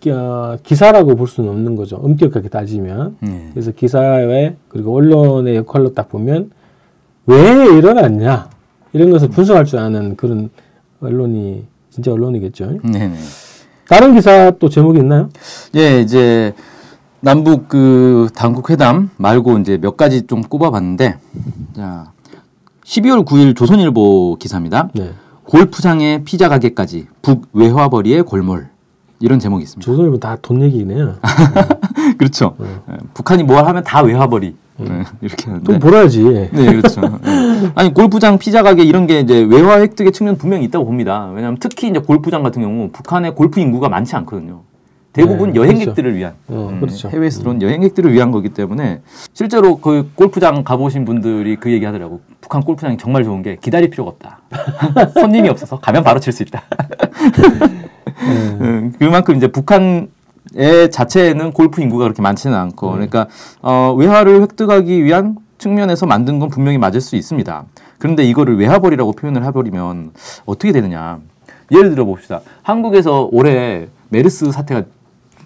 기- 0.00 0.10
어, 0.10 0.56
기사라고 0.62 1.14
볼 1.14 1.28
수는 1.28 1.50
없는 1.50 1.76
거죠. 1.76 1.96
엄격하게 1.96 2.48
따지면. 2.48 3.16
예. 3.26 3.48
그래서 3.52 3.72
기사에 3.72 4.56
그리고 4.68 4.96
언론의 4.96 5.56
역할로 5.56 5.92
딱 5.92 6.08
보면 6.08 6.52
왜 7.26 7.36
일어났냐 7.76 8.48
이런 8.98 9.10
것을 9.10 9.28
분석할 9.28 9.64
줄 9.64 9.78
아는 9.78 10.16
그런 10.16 10.50
언론이 11.00 11.64
진짜 11.90 12.12
언론이겠죠. 12.12 12.80
네, 12.82 13.06
네. 13.06 13.14
다른 13.88 14.12
기사 14.14 14.50
또 14.58 14.68
제목이 14.68 14.98
있나요? 14.98 15.28
예, 15.76 16.00
이제 16.00 16.52
남북 17.20 17.68
그 17.68 18.28
당국 18.34 18.70
회담 18.70 19.10
말고 19.16 19.58
이제 19.58 19.78
몇 19.78 19.96
가지 19.96 20.26
좀 20.26 20.42
꼽아봤는데, 20.42 21.16
자, 21.76 22.10
12월 22.84 23.24
9일 23.24 23.56
조선일보 23.56 24.36
기사입니다. 24.40 24.88
네. 24.94 25.12
골프장에 25.44 26.24
피자 26.24 26.48
가게까지 26.48 27.06
북 27.22 27.48
외화벌이의 27.52 28.24
골몰 28.24 28.68
이런 29.20 29.38
제목이 29.38 29.62
있습니다. 29.62 29.84
조선일보 29.84 30.18
다 30.18 30.36
돈 30.42 30.60
얘기네요. 30.62 31.14
그렇죠. 32.18 32.56
네. 32.58 32.66
예, 32.90 32.96
북한이 33.14 33.44
뭘 33.44 33.64
하면 33.64 33.84
다 33.84 34.02
외화벌이 34.02 34.56
예, 34.80 35.04
이렇게 35.20 35.44
돈 35.44 35.54
하는데. 35.54 35.78
벌어야지. 35.78 36.22
네, 36.22 36.48
그렇죠. 36.50 37.00
예. 37.02 37.70
아니 37.74 37.92
골프장 37.92 38.38
피자 38.38 38.62
가게 38.62 38.82
이런 38.84 39.06
게 39.06 39.20
이제 39.20 39.40
외화 39.42 39.80
획득의 39.80 40.12
측면 40.12 40.36
분명히 40.38 40.64
있다고 40.64 40.84
봅니다. 40.84 41.30
왜냐하면 41.34 41.58
특히 41.60 41.88
이제 41.88 41.98
골프장 41.98 42.42
같은 42.42 42.62
경우 42.62 42.88
북한의 42.92 43.34
골프 43.34 43.60
인구가 43.60 43.88
많지 43.88 44.14
않거든요. 44.16 44.60
대부분 45.12 45.52
네, 45.52 45.58
여행객들을 45.58 46.14
위한 46.16 46.34
어, 46.48 46.68
음, 46.70 46.80
그렇죠. 46.80 47.08
해외에서 47.08 47.40
들어온 47.40 47.60
여행객들을 47.60 48.12
위한 48.12 48.30
거기 48.30 48.50
때문에 48.50 49.00
실제로 49.32 49.78
그 49.78 50.10
골프장 50.14 50.62
가보신 50.62 51.04
분들이 51.04 51.56
그 51.56 51.72
얘기 51.72 51.84
하더라고. 51.84 52.20
북한 52.40 52.60
골프장이 52.62 52.98
정말 52.98 53.24
좋은 53.24 53.42
게 53.42 53.56
기다릴 53.60 53.90
필요가 53.90 54.10
없다. 54.10 54.38
손님이 55.20 55.48
없어서 55.48 55.80
가면 55.80 56.04
바로 56.04 56.20
칠 56.20 56.32
수 56.32 56.42
있다. 56.44 56.62
네. 58.20 58.56
음, 58.60 58.92
그만큼 58.98 59.36
이제 59.36 59.48
북한 59.48 60.08
의 60.54 60.90
자체에는 60.90 61.52
골프 61.52 61.82
인구가 61.82 62.04
그렇게 62.04 62.22
많지는 62.22 62.56
않고 62.56 62.92
그러니까 62.92 63.28
어, 63.60 63.94
외화를 63.96 64.40
획득하기 64.42 65.04
위한 65.04 65.36
측면에서 65.58 66.06
만든 66.06 66.38
건 66.38 66.48
분명히 66.48 66.78
맞을 66.78 67.00
수 67.00 67.16
있습니다. 67.16 67.64
그런데 67.98 68.24
이거를 68.24 68.58
외화벌이라고 68.58 69.12
표현을 69.12 69.44
해버리면 69.44 70.12
어떻게 70.46 70.72
되느냐? 70.72 71.18
예를 71.70 71.90
들어 71.90 72.04
봅시다. 72.04 72.40
한국에서 72.62 73.28
올해 73.30 73.88
메르스 74.08 74.50
사태가 74.50 74.84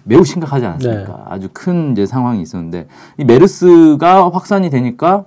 매우 0.05 0.23
심각하지 0.23 0.65
않았습니까? 0.65 1.25
아주 1.27 1.49
큰 1.51 1.91
이제 1.93 2.05
상황이 2.05 2.41
있었는데 2.41 2.87
이 3.17 3.25
메르스가 3.25 4.29
확산이 4.29 4.69
되니까 4.69 5.25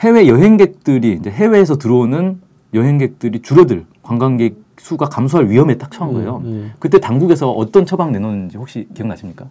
해외 0.00 0.26
여행객들이 0.26 1.12
이제 1.20 1.30
해외에서 1.30 1.76
들어오는 1.76 2.40
여행객들이 2.72 3.42
줄어들 3.42 3.84
관광객 4.02 4.63
수가 4.78 5.06
감소할 5.06 5.48
위험에 5.48 5.76
딱 5.78 5.90
처한 5.90 6.12
거예요. 6.12 6.42
음, 6.44 6.72
그때 6.78 6.98
당국에서 6.98 7.50
어떤 7.50 7.86
처방 7.86 8.12
내놓는지 8.12 8.56
혹시 8.58 8.86
기억나십니까? 8.94 9.46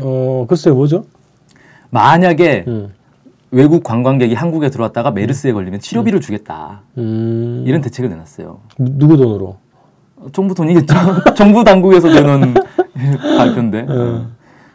어, 0.00 0.46
글쎄요, 0.48 0.74
뭐죠? 0.74 1.04
만약에 1.90 2.64
음. 2.66 2.92
외국 3.50 3.84
관광객이 3.84 4.34
한국에 4.34 4.68
들어왔다가 4.70 5.10
메르스에 5.12 5.52
걸리면 5.52 5.80
치료비를 5.80 6.20
주겠다. 6.20 6.80
음. 6.98 7.64
이런 7.66 7.80
대책을 7.80 8.10
내놨어요. 8.10 8.60
누- 8.78 8.98
누구 8.98 9.16
돈으로? 9.16 9.56
어, 10.16 10.26
정부 10.32 10.54
돈이겠죠. 10.54 10.94
정부 11.36 11.62
당국에서 11.64 12.08
내놓은 12.08 12.54
발표인데. 13.38 13.86
어. 13.88 14.26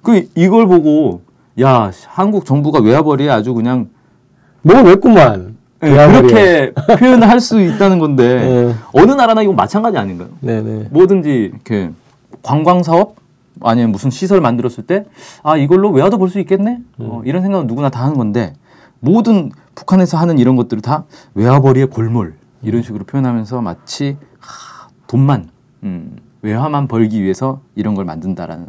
그 0.02 0.30
이걸 0.36 0.66
보고 0.68 1.22
야 1.62 1.92
한국 2.08 2.46
정부가 2.46 2.80
외화벌이에 2.80 3.30
아주 3.30 3.54
그냥 3.54 3.90
뭐가 4.62 4.84
냈구만. 4.84 5.58
예, 5.84 5.88
외화벌이에. 5.90 6.22
그렇게 6.22 6.74
표현을 7.00 7.28
할수 7.30 7.60
있다는 7.62 8.00
건데 8.00 8.24
예. 8.24 8.76
어느 9.00 9.12
나라나 9.12 9.42
이건 9.42 9.56
마찬가지 9.56 9.98
아닌가요? 9.98 10.30
네네. 10.42 10.88
뭐든지 10.92 11.52
이렇게 11.54 11.92
관광 12.44 12.84
사업 12.84 13.16
아니면 13.62 13.92
무슨 13.92 14.10
시설 14.10 14.40
만들었을 14.42 14.86
때 14.86 15.04
아 15.44 15.58
이걸로 15.58 15.90
외화도 15.92 16.18
볼 16.18 16.30
수 16.30 16.40
있겠네 16.40 16.80
어, 17.00 17.22
이런 17.26 17.42
생각은 17.42 17.68
누구나 17.68 17.90
다 17.90 18.04
하는 18.04 18.16
건데 18.18 18.54
모든 19.00 19.52
북한에서 19.76 20.18
하는 20.18 20.38
이런 20.40 20.56
것들을 20.56 20.82
다 20.82 21.06
외화벌이의 21.36 21.88
골몰 21.88 22.34
이런 22.62 22.82
식으로 22.84 23.06
표현하면서 23.06 23.62
마치 23.62 24.18
하, 24.40 24.88
돈만 25.08 25.50
음, 25.84 26.18
외화만 26.42 26.88
벌기 26.88 27.22
위해서 27.24 27.62
이런 27.76 27.96
걸 27.96 28.04
만든다라는 28.06 28.68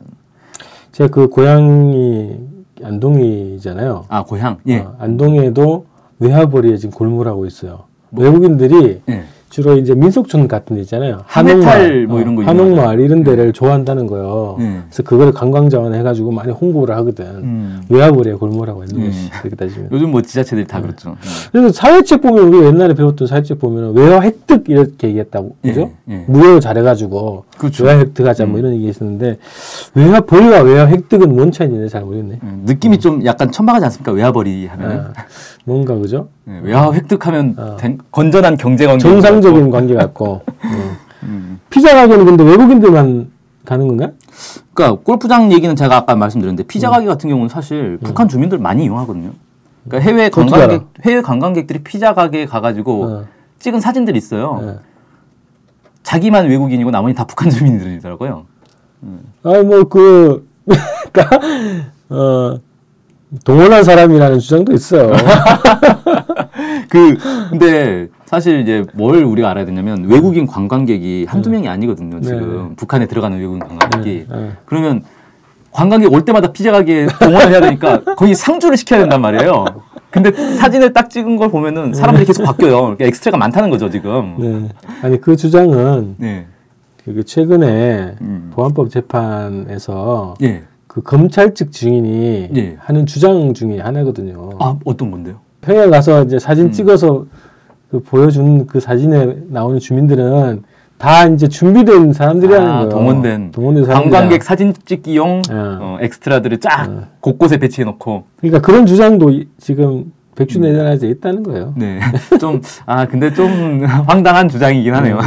제가 0.92 1.10
그 1.12 1.28
고향이 1.28 2.38
안동이잖아요. 2.82 4.06
아 4.08 4.22
고향 4.24 4.58
예 4.68 4.78
어, 4.78 4.94
안동에도 4.98 5.86
외화벌이에 6.20 6.76
지금 6.76 6.92
골몰하고 6.94 7.46
있어요. 7.46 7.84
외국인들이 8.12 9.02
예. 9.08 9.24
주로 9.50 9.76
이제 9.76 9.94
민속촌 9.96 10.46
같은 10.46 10.76
데 10.76 10.82
있잖아요. 10.82 11.22
한해탈 11.26 12.06
뭐 12.06 12.20
이런 12.20 12.36
거 12.36 12.44
한옥마을 12.44 13.00
이런 13.00 13.24
데를 13.24 13.52
좋아한다는 13.52 14.06
거예요. 14.06 14.56
예. 14.60 14.80
그래서 14.88 15.02
그거를 15.02 15.32
관광 15.32 15.68
자원 15.68 15.92
해가지고 15.92 16.30
많이 16.30 16.52
홍보를 16.52 16.94
하거든. 16.98 17.24
음. 17.26 17.82
외화벌이에 17.88 18.34
골몰하고 18.34 18.84
있는 18.84 19.02
예. 19.02 19.06
거지. 19.06 19.30
그렇게 19.42 19.56
따지면. 19.56 19.88
요즘 19.90 20.12
뭐 20.12 20.22
지자체들이 20.22 20.68
다 20.68 20.80
그렇죠. 20.80 21.16
그래서 21.50 21.72
사회책 21.72 22.22
보면 22.22 22.44
우리 22.44 22.64
옛날에 22.64 22.94
배웠던 22.94 23.26
사회책 23.26 23.58
보면 23.58 23.96
외화 23.96 24.20
획득 24.20 24.68
이렇게 24.68 25.08
얘기했다고 25.08 25.56
예, 25.64 25.68
그죠? 25.68 25.90
예. 26.08 26.24
무효 26.28 26.60
잘해가지고 26.60 27.44
그렇죠. 27.58 27.84
외화 27.84 27.98
획득하자 27.98 28.46
뭐 28.46 28.54
음. 28.54 28.58
이런 28.60 28.74
얘기 28.74 28.86
했었는데 28.86 29.38
외화 29.96 30.20
벌과 30.20 30.62
외화 30.62 30.86
획득은 30.86 31.34
뭔 31.34 31.50
차이인지 31.50 31.88
잘 31.88 32.02
모르겠네. 32.02 32.38
음, 32.44 32.62
느낌이 32.66 33.00
좀 33.00 33.24
약간 33.24 33.50
천박하지 33.50 33.84
않습니까? 33.86 34.12
외화 34.12 34.30
벌이 34.30 34.66
하면은 34.66 35.00
아, 35.00 35.12
뭔가 35.64 35.96
그죠? 35.96 36.28
예, 36.50 36.60
외화 36.62 36.92
획득하면 36.92 37.54
어. 37.58 37.76
된- 37.76 37.98
건전한 38.10 38.56
경제 38.56 38.86
관계 38.86 39.00
정상적인 39.00 39.70
관계 39.70 39.94
같고 39.94 40.42
음. 40.64 40.96
음. 41.22 41.60
피자 41.70 41.94
가게는 41.94 42.24
근데 42.24 42.42
외국인들만 42.44 43.30
가는 43.64 43.86
건가? 43.88 44.10
그러니까 44.74 45.02
골프장 45.04 45.52
얘기는 45.52 45.74
제가 45.76 45.96
아까 45.96 46.16
말씀드렸는데 46.16 46.64
피자 46.64 46.88
음. 46.88 46.92
가게 46.92 47.06
같은 47.06 47.28
경우는 47.30 47.48
사실 47.48 47.98
북한 48.02 48.26
주민들 48.28 48.58
많이 48.58 48.84
이용하거든요. 48.84 49.30
그러니까 49.86 50.10
해외 50.10 50.28
관광객 50.28 50.86
해외 51.04 51.22
관광객들이 51.22 51.82
피자 51.82 52.14
가게에 52.14 52.46
가가지고 52.46 53.04
어. 53.04 53.24
찍은 53.58 53.80
사진들이 53.80 54.18
있어요. 54.18 54.60
예. 54.62 54.78
자기만 56.02 56.46
외국인이고 56.48 56.90
나머지 56.90 57.14
다 57.14 57.24
북한 57.24 57.50
주민들이더라고요. 57.50 58.46
아니 59.44 59.62
뭐그 59.64 60.48
그러니까 61.12 61.40
어 62.08 62.58
동원한 63.44 63.84
사람이라는 63.84 64.38
주장도 64.40 64.72
있어요. 64.72 65.12
그 66.88 67.16
근데 67.50 68.08
사실 68.24 68.60
이제 68.60 68.84
뭘 68.94 69.24
우리가 69.24 69.50
알아야 69.50 69.64
되냐면 69.64 70.04
외국인 70.04 70.46
관광객이 70.46 71.26
한두 71.28 71.50
명이 71.50 71.68
아니거든요. 71.68 72.20
지금 72.20 72.38
음. 72.38 72.68
네. 72.70 72.76
북한에 72.76 73.06
들어가는 73.06 73.38
외국인 73.38 73.60
관광객이. 73.60 74.26
네, 74.28 74.36
네. 74.36 74.52
그러면 74.66 75.02
관광객 75.72 76.12
올 76.12 76.24
때마다 76.24 76.52
피자 76.52 76.72
가게에 76.72 77.06
동원을 77.20 77.50
해야 77.50 77.60
되니까 77.60 78.02
거의 78.16 78.34
상주를 78.34 78.76
시켜야 78.76 79.00
된단 79.00 79.20
말이에요. 79.20 79.64
근데 80.10 80.32
사진을 80.32 80.92
딱 80.92 81.08
찍은 81.08 81.36
걸 81.36 81.50
보면은 81.50 81.94
사람들이 81.94 82.26
계속 82.26 82.42
바뀌어요. 82.42 82.80
그러니까 82.80 83.04
엑스트라가 83.06 83.36
많다는 83.36 83.70
거죠 83.70 83.90
지금. 83.90 84.36
네. 84.38 84.68
아니 85.02 85.20
그 85.20 85.36
주장은 85.36 86.16
네. 86.18 86.46
그 87.04 87.24
최근에 87.24 88.16
음. 88.20 88.50
보안법 88.52 88.90
재판에서 88.90 90.34
예. 90.42 90.62
그 90.86 91.02
검찰 91.02 91.54
측 91.54 91.72
증인이 91.72 92.50
예. 92.56 92.76
하는 92.78 93.06
주장 93.06 93.54
중에 93.54 93.78
하나거든요. 93.78 94.50
아 94.58 94.76
어떤 94.84 95.10
건데요? 95.10 95.40
평양 95.60 95.90
가서 95.90 96.24
이제 96.24 96.38
사진 96.38 96.66
음. 96.66 96.72
찍어서 96.72 97.24
그 97.90 98.00
보여준 98.00 98.66
그 98.66 98.80
사진에 98.80 99.36
나오는 99.48 99.78
주민들은 99.78 100.62
다 100.98 101.26
이제 101.26 101.48
준비된 101.48 102.12
사람들이라는 102.12 102.68
아, 102.68 102.74
거예요. 102.76 102.88
동원된 102.90 103.52
동원된 103.52 103.84
사람들. 103.86 104.10
관광객 104.10 104.42
사진 104.42 104.74
찍기용 104.84 105.42
예. 105.50 105.54
어, 105.54 105.98
엑스트라들을 106.00 106.58
쫙 106.60 106.88
예. 106.90 107.06
곳곳에 107.20 107.56
배치해 107.58 107.84
놓고. 107.86 108.24
그러니까 108.36 108.60
그런 108.60 108.86
주장도 108.86 109.30
이- 109.30 109.48
지금 109.58 109.84
음. 109.86 110.12
백주내전에서 110.36 111.06
있다는 111.06 111.42
거예요. 111.42 111.74
네. 111.76 112.00
좀 112.40 112.60
아 112.86 113.06
근데 113.06 113.32
좀 113.32 113.84
황당한 114.06 114.48
주장이긴 114.48 114.94
하네요. 114.94 115.18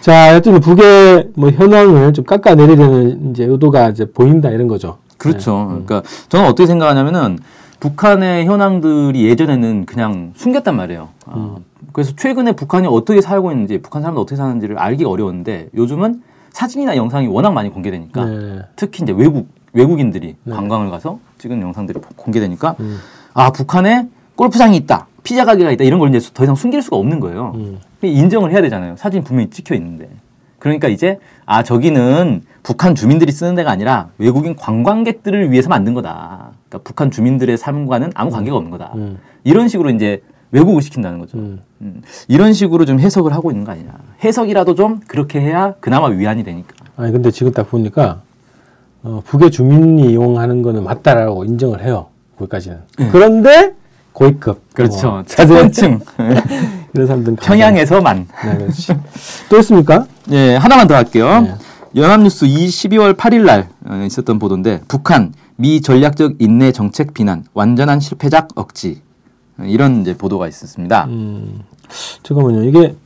자, 0.00 0.14
하여튼 0.14 0.60
북의 0.60 1.30
뭐 1.34 1.50
현황을 1.50 2.12
좀 2.12 2.24
깎아내리려는 2.24 3.30
이제 3.30 3.44
의도가 3.44 3.90
이제 3.90 4.04
보인다 4.10 4.48
이런 4.50 4.68
거죠. 4.68 4.98
그렇죠. 5.18 5.66
그러니까 5.68 6.02
저는 6.28 6.46
어떻게 6.46 6.66
생각하냐면은 6.66 7.38
북한의 7.80 8.46
현황들이 8.46 9.24
예전에는 9.24 9.86
그냥 9.86 10.32
숨겼단 10.34 10.76
말이에요. 10.76 11.08
아, 11.26 11.56
그래서 11.92 12.12
최근에 12.16 12.52
북한이 12.52 12.86
어떻게 12.88 13.20
살고 13.20 13.52
있는지, 13.52 13.78
북한 13.78 14.02
사람들 14.02 14.20
어떻게 14.20 14.36
사는지를 14.36 14.78
알기가 14.78 15.08
어려웠는데 15.10 15.68
요즘은 15.74 16.22
사진이나 16.50 16.96
영상이 16.96 17.28
워낙 17.28 17.52
많이 17.52 17.70
공개되니까 17.70 18.24
네. 18.24 18.58
특히 18.74 19.04
이제 19.04 19.12
외국 19.12 19.48
외국인들이 19.74 20.34
네. 20.42 20.54
관광을 20.54 20.90
가서 20.90 21.20
찍은 21.38 21.60
영상들이 21.60 22.00
공개되니까 22.16 22.74
음. 22.80 22.98
아 23.34 23.50
북한에 23.50 24.08
골프장이 24.34 24.76
있다, 24.78 25.06
피자 25.22 25.44
가게가 25.44 25.70
있다 25.72 25.84
이런 25.84 26.00
걸 26.00 26.12
이제 26.14 26.30
더 26.34 26.42
이상 26.42 26.56
숨길 26.56 26.82
수가 26.82 26.96
없는 26.96 27.20
거예요. 27.20 27.52
음. 27.54 27.78
인정을 28.02 28.50
해야 28.52 28.60
되잖아요. 28.62 28.96
사진 28.96 29.22
분명히 29.22 29.50
찍혀 29.50 29.74
있는데. 29.74 30.08
그러니까 30.58 30.88
이제 30.88 31.18
아 31.46 31.62
저기는 31.62 32.42
북한 32.62 32.94
주민들이 32.94 33.32
쓰는 33.32 33.54
데가 33.54 33.70
아니라 33.70 34.08
외국인 34.18 34.56
관광객들을 34.56 35.50
위해서 35.50 35.68
만든 35.68 35.94
거다. 35.94 36.50
그러니까 36.68 36.78
북한 36.84 37.10
주민들의 37.10 37.56
삶과는 37.56 38.12
아무 38.14 38.30
관계가 38.30 38.56
없는 38.56 38.70
거다. 38.70 38.92
음. 38.96 39.18
이런 39.44 39.68
식으로 39.68 39.90
이제 39.90 40.22
왜곡을 40.50 40.82
시킨다는 40.82 41.18
거죠. 41.18 41.38
음. 41.38 41.60
음, 41.80 42.02
이런 42.26 42.52
식으로 42.52 42.84
좀 42.84 42.98
해석을 42.98 43.32
하고 43.32 43.50
있는 43.50 43.64
거 43.64 43.72
아니냐. 43.72 43.92
해석이라도 44.24 44.74
좀 44.74 45.00
그렇게 45.06 45.40
해야 45.40 45.74
그나마 45.80 46.08
위안이 46.08 46.42
되니까. 46.42 46.74
아니 46.96 47.12
근데 47.12 47.30
지금 47.30 47.52
딱 47.52 47.70
보니까 47.70 48.22
어, 49.02 49.22
북의 49.24 49.50
주민이 49.50 50.10
이용하는 50.10 50.62
거는 50.62 50.82
맞다라고 50.84 51.44
인정을 51.44 51.84
해요. 51.84 52.06
거기까지는. 52.38 52.78
네. 52.98 53.08
그런데 53.12 53.74
고위급. 54.18 54.74
그렇죠. 54.74 55.10
뭐, 55.10 55.22
차대층 55.24 56.00
이런 56.92 57.06
사람들은 57.06 57.36
평양에서만. 57.36 58.26
네, 58.44 58.56
그렇지. 58.56 58.92
또 59.48 59.58
있습니까? 59.58 60.06
예, 60.32 60.56
하나만 60.56 60.88
더 60.88 60.96
할게요. 60.96 61.40
네. 61.40 61.54
연합뉴스 61.94 62.44
2 62.44 62.66
12월 62.66 63.16
8일 63.16 63.44
날 63.44 63.68
어, 63.88 64.02
있었던 64.06 64.38
보도인데 64.38 64.80
북한 64.88 65.32
미 65.56 65.80
전략적 65.80 66.34
인내 66.40 66.72
정책 66.72 67.14
비난 67.14 67.44
완전한 67.54 68.00
실패작 68.00 68.48
억지 68.56 69.02
어, 69.58 69.62
이런 69.64 70.02
이제 70.02 70.16
보도가 70.16 70.48
있었습니다. 70.48 71.04
음, 71.04 71.62
잠깐만요. 72.22 72.64
이게 72.64 72.96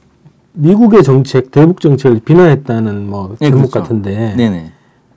미국의 0.54 1.02
정책, 1.02 1.50
대북 1.50 1.80
정책을 1.80 2.20
비난했다는 2.20 3.08
뭐 3.08 3.36
네, 3.38 3.50
제목 3.50 3.70
그렇죠. 3.70 3.80
같은데 3.80 4.34
네네. 4.36 4.72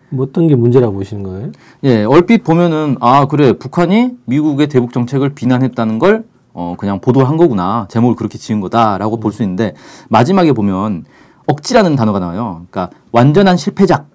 뭐 0.10 0.26
어떤 0.26 0.48
게 0.48 0.56
문제라고 0.56 0.94
보시는 0.94 1.24
거예요? 1.24 1.52
예, 1.84 2.04
얼핏 2.04 2.44
보면은 2.44 2.96
아 3.00 3.26
그래 3.28 3.54
북한이 3.54 4.12
미국의 4.26 4.68
대북 4.68 4.94
정책을 4.94 5.30
비난했다는 5.36 6.00
걸 6.00 6.26
어, 6.54 6.76
그냥 6.78 7.00
보도한 7.02 7.38
거구나 7.38 7.88
제목을 7.90 8.16
그렇게 8.16 8.38
지은 8.38 8.62
거다라고 8.62 9.20
볼수 9.20 9.44
있는데 9.44 9.74
마지막에 10.10 10.54
보면 10.54 11.06
억지라는 11.48 11.96
단어가 11.96 12.20
나와요. 12.20 12.66
그러니까 12.70 12.96
완전한 13.12 13.58
실패작 13.58 14.08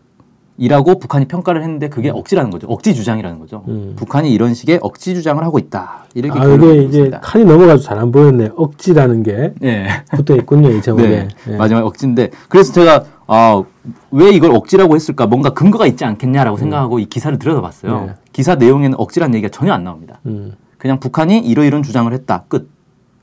이라고 0.57 0.99
북한이 0.99 1.25
평가를 1.27 1.63
했는데 1.63 1.89
그게 1.89 2.11
억지라는 2.11 2.51
거죠. 2.51 2.67
억지 2.67 2.95
주장이라는 2.95 3.39
거죠. 3.39 3.63
음. 3.69 3.95
북한이 3.97 4.31
이런 4.31 4.53
식의 4.53 4.81
억지 4.83 5.15
주장을 5.15 5.43
하고 5.43 5.59
있다. 5.59 6.05
이렇게 6.15 6.39
아, 6.39 6.45
이게 6.53 6.83
이제. 6.83 7.11
칸이 7.23 7.47
넘어가서 7.47 7.83
잘 7.83 7.99
안 7.99 8.13
보였네. 8.13 8.51
억지라는 8.57 9.23
게 9.23 9.55
예. 9.63 9.87
붙어 10.15 10.37
있군요, 10.37 10.69
이 10.71 10.83
제목에. 10.83 11.09
네, 11.09 11.29
예. 11.49 11.57
마지막 11.57 11.87
억지인데 11.87 12.31
그래서 12.51 12.75
제가 12.75 13.05
아, 13.33 13.63
왜 14.11 14.31
이걸 14.31 14.51
억지라고 14.51 14.97
했을까 14.97 15.29
뭔가 15.29 15.51
근거가 15.51 15.87
있지 15.87 16.05
않겠냐라고 16.05 16.57
생각하고 16.57 16.99
이 16.99 17.05
기사를 17.05 17.39
들여다봤어요. 17.39 17.99
음. 17.99 18.07
네. 18.09 18.15
기사 18.33 18.57
내용에는 18.57 18.99
억지라는 18.99 19.37
얘기가 19.37 19.53
전혀 19.53 19.73
안 19.73 19.85
나옵니다. 19.85 20.19
음, 20.27 20.57
그냥 20.79 20.99
북한이 20.99 21.39
이러이런 21.39 21.85
주장을 21.85 22.13
했다. 22.13 22.43
끝. 22.49 22.69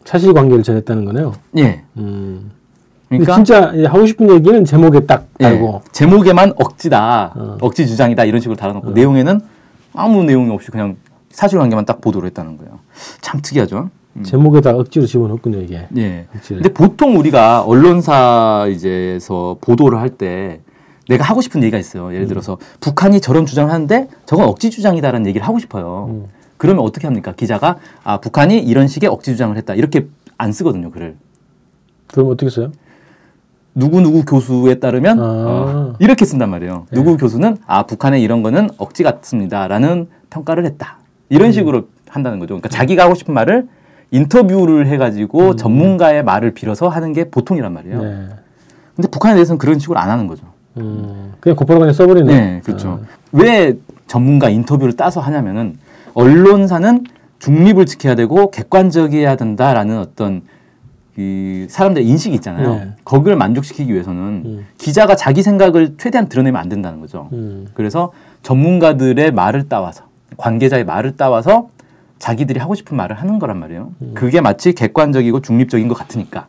사실관계를 0.06 0.64
전했다는 0.64 1.04
거네요. 1.04 1.34
예. 1.58 1.84
음. 1.98 2.52
그러니까 3.10 3.36
진짜 3.36 3.74
하고 3.90 4.06
싶은 4.06 4.30
얘기는 4.30 4.64
제목에 4.64 5.02
딱 5.02 5.28
예, 5.42 5.44
달고. 5.44 5.82
제목에만 5.92 6.54
억지다, 6.58 7.34
어. 7.36 7.58
억지 7.60 7.86
주장이다 7.86 8.24
이런 8.24 8.40
식으로 8.40 8.56
달아놓고 8.56 8.92
내용에는 8.92 9.42
아무 9.94 10.24
내용이 10.24 10.50
없이 10.52 10.72
그냥 10.72 10.96
사실관계만 11.32 11.84
딱 11.86 12.00
보도를 12.00 12.28
했다는 12.28 12.56
거예요. 12.58 12.80
참 13.20 13.42
특이하죠. 13.42 13.90
음. 14.18 14.24
제목에다 14.24 14.72
억지로 14.76 15.06
집어넣군요, 15.06 15.60
이게. 15.62 15.88
예. 15.98 16.26
억지를. 16.36 16.62
근데 16.62 16.74
보통 16.74 17.18
우리가 17.18 17.62
언론사 17.64 18.68
이제서 18.70 19.58
보도를 19.62 20.00
할 20.00 20.10
때 20.18 20.62
내가 21.10 21.24
하고 21.24 21.40
싶은 21.42 21.62
얘기가 21.64 21.78
있어요. 21.78 22.14
예를 22.14 22.28
들어서 22.28 22.58
북한이 22.82 23.22
저런 23.22 23.46
주장을 23.46 23.72
하는데 23.72 24.08
저건 24.26 24.46
억지 24.48 24.70
주장이다라는 24.70 25.26
얘기를 25.28 25.48
하고 25.48 25.58
싶어요. 25.60 26.08
음. 26.10 26.26
그러면 26.58 26.84
어떻게 26.84 27.08
합니까? 27.08 27.34
기자가 27.34 27.78
아 28.04 28.18
북한이 28.20 28.58
이런 28.60 28.88
식의 28.88 29.10
억지 29.10 29.32
주장을 29.32 29.56
했다 29.56 29.74
이렇게 29.76 30.08
안 30.38 30.52
쓰거든요 30.52 30.92
글을. 30.92 31.16
그럼 32.08 32.30
어떻게 32.32 32.50
써요? 32.50 32.72
누구 33.76 34.02
누구 34.02 34.26
교수에 34.26 34.80
따르면 34.80 35.20
아. 35.20 35.24
어, 35.24 35.94
이렇게 36.00 36.26
쓴단 36.26 36.50
말이에요. 36.50 36.88
네. 36.90 36.98
누구 36.98 37.16
교수는 37.16 37.58
아 37.68 37.84
북한의 37.84 38.22
이런 38.24 38.42
거는 38.44 38.70
억지 38.78 39.04
같습니다라는 39.04 40.08
평가를 40.30 40.66
했다. 40.66 40.98
음. 41.00 41.06
이런 41.30 41.52
식으로 41.52 41.88
한다는 42.10 42.40
거죠. 42.40 42.56
그러니까 42.56 42.70
자기가 42.70 43.04
하고 43.04 43.14
싶은 43.14 43.34
말을 43.34 43.68
인터뷰를 44.12 44.88
해가지고 44.88 45.56
전문가의 45.56 46.24
말을 46.24 46.52
빌어서 46.54 46.88
하는 46.88 47.14
게 47.14 47.30
보통이란 47.30 47.74
말이에요. 47.74 48.00
음. 48.00 48.28
네. 48.30 48.36
근데 48.96 49.10
북한에 49.10 49.36
대해서는 49.36 49.58
그런 49.58 49.80
식으로 49.80 50.00
안 50.00 50.10
하는 50.10 50.28
거죠. 50.28 50.44
음, 50.78 51.34
그냥 51.40 51.56
곧바로 51.56 51.80
그냥 51.80 51.94
써버리네. 51.94 52.34
네, 52.34 52.62
그렇죠. 52.64 53.02
아, 53.04 53.08
왜 53.32 53.78
전문가 54.08 54.50
인터뷰를 54.50 54.94
따서 54.94 55.20
하냐면은 55.20 55.78
언론사는 56.14 57.06
중립을 57.40 57.86
지켜야 57.86 58.16
되고 58.16 58.50
객관적이어야 58.50 59.36
된다라는 59.36 60.00
어떤 60.00 60.42
이 61.18 61.66
사람들의 61.70 62.08
인식이 62.08 62.36
있잖아요. 62.36 62.76
네. 62.76 62.92
거기를 63.04 63.38
만족시키기 63.38 63.92
위해서는 63.92 64.44
음. 64.46 64.66
기자가 64.78 65.16
자기 65.16 65.42
생각을 65.42 65.96
최대한 65.98 66.30
드러내면 66.30 66.62
안 66.62 66.70
된다는 66.70 67.02
거죠. 67.02 67.30
음, 67.34 67.68
그래서 67.74 68.12
전문가들의 68.44 69.32
말을 69.32 69.68
따와서 69.68 70.06
관계자의 70.38 70.86
말을 70.86 71.18
따와서 71.18 71.70
자기들이 72.20 72.60
하고 72.60 72.76
싶은 72.76 72.98
말을 72.98 73.16
하는 73.16 73.40
거란 73.40 73.60
말이에요. 73.60 73.92
그게 74.14 74.42
마치 74.42 74.74
객관적이고 74.74 75.42
중립적인 75.42 75.88
것 75.88 75.96
같으니까. 75.96 76.48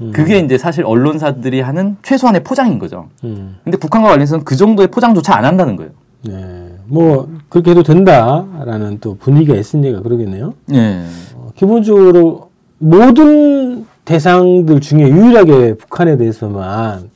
음. 0.00 0.12
그게 0.12 0.38
이제 0.38 0.56
사실 0.56 0.84
언론사들이 0.84 1.60
하는 1.60 1.96
최소한의 2.02 2.42
포장인 2.42 2.78
거죠. 2.78 3.08
음, 3.24 3.56
근데 3.64 3.76
북한과 3.76 4.08
관련해서는 4.08 4.44
그 4.44 4.56
정도의 4.56 4.88
포장조차 4.88 5.36
안 5.36 5.44
한다는 5.44 5.76
거예요. 5.76 5.92
네. 6.22 6.74
뭐, 6.86 7.30
그렇게 7.48 7.70
해도 7.70 7.82
된다라는 7.82 8.98
또 9.00 9.16
분위기가 9.16 9.56
있으니까 9.56 10.02
그러겠네요. 10.02 10.54
예. 10.72 11.04
어, 11.34 11.50
기본적으로 11.54 12.50
모든 12.78 13.86
대상들 14.04 14.80
중에 14.80 15.08
유일하게 15.08 15.74
북한에 15.74 16.16
대해서만 16.16 17.10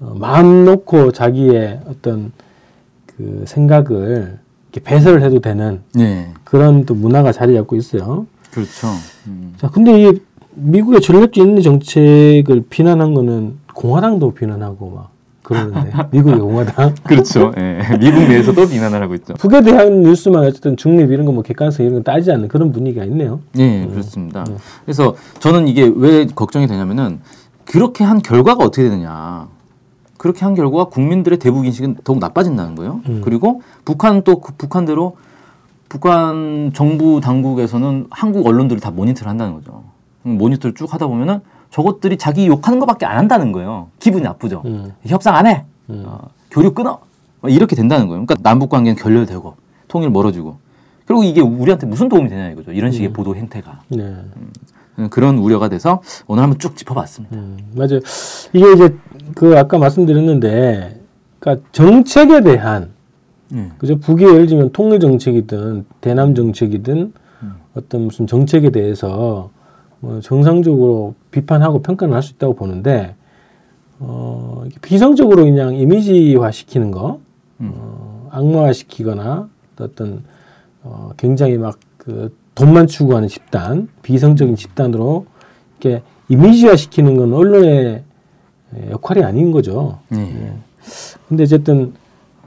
어, 0.00 0.14
마음 0.16 0.64
놓고 0.64 1.12
자기의 1.12 1.80
어떤 1.88 2.32
그 3.06 3.44
생각을 3.46 4.38
이렇게 4.78 4.80
배설을 4.80 5.22
해도 5.22 5.40
되는 5.40 5.80
예. 5.98 6.28
그런 6.44 6.84
또 6.86 6.94
문화가 6.94 7.32
자리 7.32 7.54
잡고 7.54 7.76
있어요. 7.76 8.26
그렇죠. 8.50 8.88
음. 9.26 9.54
자, 9.58 9.68
근데 9.68 10.08
이 10.08 10.20
미국의 10.54 11.00
전략적 11.00 11.36
인내 11.38 11.60
정책을 11.60 12.64
비난한 12.68 13.14
거는 13.14 13.56
공화당도 13.74 14.34
비난하고 14.34 14.90
막 14.90 15.10
그러는데 15.42 15.92
미국의 16.10 16.40
공화당 16.40 16.94
그렇죠. 17.04 17.52
예. 17.58 17.80
미국 17.98 18.20
내에서도 18.20 18.68
비난을 18.68 19.02
하고 19.02 19.14
있죠. 19.14 19.34
북에 19.34 19.62
대한 19.62 20.02
뉴스만 20.02 20.44
어쨌든 20.44 20.76
중립 20.76 21.10
이런 21.10 21.26
거뭐 21.26 21.42
객관성 21.42 21.84
이런 21.86 21.98
거 21.98 22.02
따지지 22.10 22.32
않는 22.32 22.48
그런 22.48 22.72
분위기가 22.72 23.04
있네요. 23.04 23.40
예, 23.58 23.86
그렇습니다. 23.86 24.44
그래서 24.84 25.14
저는 25.38 25.68
이게 25.68 25.90
왜 25.94 26.26
걱정이 26.26 26.66
되냐면은 26.66 27.20
그렇게 27.64 28.02
한 28.04 28.20
결과가 28.20 28.64
어떻게 28.64 28.84
되느냐. 28.88 29.48
그렇게 30.18 30.44
한 30.44 30.54
결과가 30.54 30.86
국민들의 30.90 31.38
대북 31.38 31.64
인식은 31.64 31.98
더욱 32.04 32.18
나빠진다는 32.18 32.74
거예요. 32.74 33.00
음. 33.08 33.22
그리고 33.24 33.62
북한 33.84 34.22
또 34.22 34.40
그 34.40 34.52
북한대로 34.58 35.16
북한 35.88 36.70
정부 36.74 37.20
당국에서는 37.20 38.08
한국 38.10 38.46
언론들을 38.46 38.80
다 38.80 38.90
모니터를 38.90 39.30
한다는 39.30 39.54
거죠. 39.54 39.84
음, 40.26 40.36
모니터를 40.36 40.74
쭉 40.74 40.92
하다 40.92 41.06
보면은 41.06 41.40
저것들이 41.70 42.18
자기 42.18 42.46
욕하는 42.46 42.78
것밖에 42.78 43.06
안 43.06 43.16
한다는 43.16 43.52
거예요. 43.52 43.88
기분이 43.98 44.22
나쁘죠. 44.24 44.62
음, 44.66 44.92
협상 45.06 45.34
안 45.36 45.46
해. 45.46 45.64
음. 45.88 46.02
어, 46.06 46.28
교류 46.50 46.72
끊어. 46.74 46.98
막 47.40 47.52
이렇게 47.52 47.74
된다는 47.76 48.08
거예요. 48.08 48.24
그러니까 48.26 48.34
남북 48.42 48.68
관계는 48.70 48.96
결렬되고 49.00 49.54
통일 49.86 50.10
멀어지고. 50.10 50.56
그리고 51.06 51.24
이게 51.24 51.40
우리한테 51.40 51.86
무슨 51.86 52.08
도움이 52.10 52.28
되냐 52.28 52.50
이거죠. 52.50 52.72
이런 52.72 52.92
식의 52.92 53.12
보도 53.14 53.34
행태가. 53.34 53.80
네. 53.88 54.16
그런 55.10 55.38
우려가 55.38 55.68
돼서 55.68 56.02
오늘 56.26 56.42
한번 56.42 56.58
쭉 56.58 56.76
짚어봤습니다. 56.76 57.36
음, 57.36 57.58
맞아요. 57.74 58.00
이게 58.52 58.72
이제 58.72 58.96
그 59.34 59.56
아까 59.56 59.78
말씀드렸는데, 59.78 61.00
그러니까 61.38 61.66
정책에 61.72 62.40
대한 62.40 62.90
음. 63.52 63.72
그죠 63.78 63.98
북이 63.98 64.24
예를 64.24 64.46
들면 64.46 64.72
통일 64.72 65.00
정책이든 65.00 65.86
대남 66.00 66.34
정책이든 66.34 67.12
음. 67.42 67.52
어떤 67.74 68.02
무슨 68.02 68.26
정책에 68.26 68.70
대해서 68.70 69.50
뭐 70.00 70.20
정상적으로 70.20 71.14
비판하고 71.30 71.80
평가를 71.82 72.14
할 72.14 72.22
수 72.22 72.34
있다고 72.34 72.54
보는데 72.54 73.14
어, 74.00 74.64
비상적으로 74.82 75.44
그냥 75.44 75.74
이미지화 75.74 76.50
시키는 76.50 76.90
거, 76.90 77.20
음. 77.60 77.72
어, 77.74 78.28
악마화 78.32 78.72
시키거나 78.72 79.48
또 79.76 79.84
어떤 79.84 80.24
어, 80.82 81.10
굉장히 81.16 81.56
막 81.56 81.78
그 82.08 82.34
돈만 82.58 82.88
추구하는 82.88 83.28
집단, 83.28 83.88
비성적인 84.02 84.56
집단으로 84.56 85.26
이렇게 85.78 86.02
이미지화 86.28 86.74
시키는 86.74 87.16
건 87.16 87.32
언론의 87.32 88.02
예, 88.76 88.90
역할이 88.90 89.22
아닌 89.22 89.52
거죠. 89.52 90.00
예. 90.12 90.52
근데 91.28 91.44
어쨌든 91.44 91.94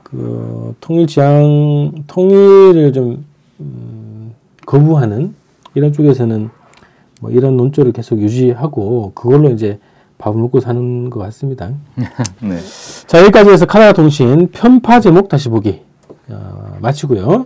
그 0.04 0.76
통일 0.82 1.08
지향 1.08 1.94
통일을 2.08 2.92
좀 2.92 3.24
음, 3.62 4.34
거부하는 4.66 5.34
이런 5.76 5.94
쪽에서는 5.94 6.50
뭐 7.22 7.32
이런 7.32 7.56
논조를 7.56 7.94
계속 7.94 8.20
유지하고 8.20 9.14
그걸로 9.16 9.50
이제 9.50 9.80
밥을 10.18 10.42
먹고 10.42 10.60
사는 10.60 11.10
것 11.10 11.22
같습니다. 11.22 11.72
네. 12.44 12.58
자 13.08 13.22
여기까지 13.22 13.50
해서 13.50 13.66
카나다 13.66 13.94
통신 13.94 14.50
편파 14.52 15.00
제목 15.00 15.30
다시 15.30 15.48
보기 15.48 15.80
어, 16.28 16.78
마치고요. 16.82 17.46